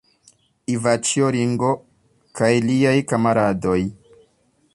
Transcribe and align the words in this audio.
Ivaĉjo 0.75 1.29
Ringo 1.35 1.69
kaj 2.41 2.51
liaj 2.71 2.95
kamaradoj. 3.13 3.81